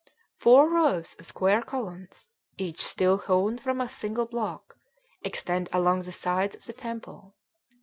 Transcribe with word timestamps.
Four 0.33 0.67
rows 0.71 1.13
of 1.19 1.27
square 1.27 1.61
columns, 1.61 2.29
each 2.57 2.83
still 2.83 3.19
hewn 3.19 3.59
from 3.59 3.79
a 3.79 3.87
single 3.87 4.25
block, 4.25 4.79
extend 5.21 5.69
along 5.71 5.99
the 6.05 6.11
sides 6.11 6.55
of 6.55 6.65
the 6.65 6.73
temple. 6.73 7.35